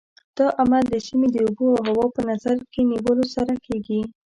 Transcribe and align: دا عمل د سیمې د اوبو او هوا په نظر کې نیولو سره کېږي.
دا 0.37 0.45
عمل 0.61 0.83
د 0.89 0.95
سیمې 1.07 1.27
د 1.31 1.37
اوبو 1.47 1.67
او 1.77 1.85
هوا 1.91 2.07
په 2.15 2.21
نظر 2.29 2.55
کې 2.71 2.81
نیولو 2.91 3.25
سره 3.35 3.53
کېږي. 3.65 4.01